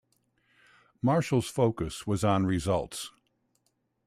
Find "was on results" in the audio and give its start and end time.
2.07-3.11